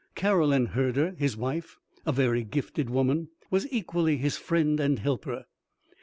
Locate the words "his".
1.19-1.37, 4.17-4.35